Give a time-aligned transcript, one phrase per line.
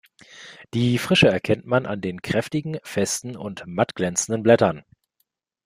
[0.73, 4.83] Die Frische erkennt man an den kräftigen, festen und matt glänzenden Blättern.